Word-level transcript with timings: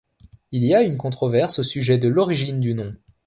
Il 0.49 0.63
y 0.63 0.73
a 0.73 0.81
une 0.81 0.97
controverse 0.97 1.59
au 1.59 1.63
sujet 1.63 1.99
de 1.99 2.07
l'origine 2.09 2.59
du 2.59 2.73
nom. 2.73 2.95